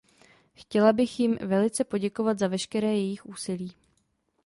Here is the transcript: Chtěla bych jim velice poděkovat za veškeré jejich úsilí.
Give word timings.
Chtěla 0.53 0.93
bych 0.93 1.19
jim 1.19 1.35
velice 1.41 1.83
poděkovat 1.83 2.39
za 2.39 2.47
veškeré 2.47 2.87
jejich 2.87 3.25
úsilí. 3.25 3.73